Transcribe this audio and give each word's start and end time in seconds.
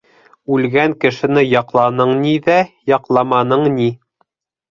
Үлгән 0.53 0.93
кешене 1.03 1.43
яҡланың 1.49 2.13
ни 2.23 2.33
ҙә, 2.47 2.57
яҡламаның 2.93 3.65
ни... 3.77 3.93